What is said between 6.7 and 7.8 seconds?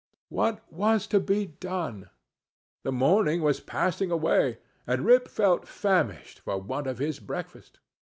of his breakfast.